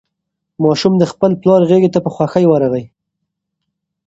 ماشوم 0.63 0.93
د 0.97 1.03
خپل 1.11 1.31
پلار 1.41 1.61
غېږې 1.69 1.89
ته 1.95 1.99
په 2.05 2.09
خوښۍ 2.15 2.45
ورغی. 2.47 2.85